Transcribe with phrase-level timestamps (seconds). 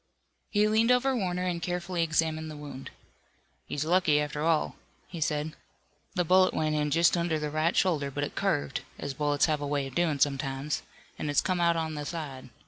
[0.49, 2.89] He leaned over Warner and carefully examined the wound.
[3.67, 4.75] "He's lucky, after all,"
[5.07, 5.53] he said,
[6.15, 9.61] "the bullet went in just under the right shoulder, but it curved, as bullets have
[9.61, 10.81] a way of doin' sometimes,
[11.19, 12.49] an' has come out on the side.